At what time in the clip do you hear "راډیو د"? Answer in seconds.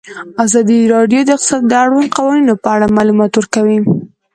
0.95-1.29